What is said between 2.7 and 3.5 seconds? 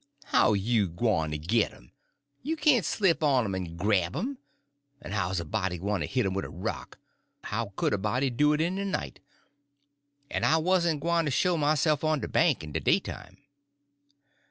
slip up on